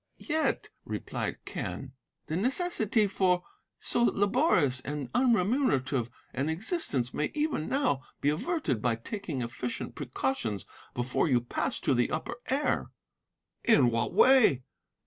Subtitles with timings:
[0.17, 1.93] "'Yet,' replied Quen,
[2.25, 3.43] 'the necessity for
[3.77, 10.65] so laborious and unremunerative an existence may even now be averted by taking efficient precautions
[10.95, 12.89] before you pass to the Upper Air.'
[13.63, 14.63] "'In what way?